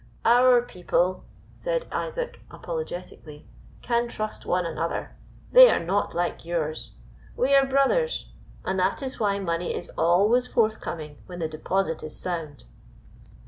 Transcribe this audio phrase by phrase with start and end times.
[0.25, 3.45] "Our people," said Isaac apologetically,
[3.83, 5.15] "can trust one another
[5.51, 6.93] they are not like yours.
[7.35, 8.31] We are brothers,
[8.65, 12.63] and that is why money is always forthcoming when the deposit is sound."